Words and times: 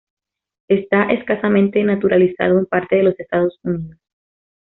Está 0.67 1.11
escasamente 1.11 1.83
naturalizado 1.83 2.57
en 2.57 2.65
partes 2.65 2.97
de 2.97 3.03
los 3.03 3.19
Estados 3.19 3.59
Unidos. 3.61 3.99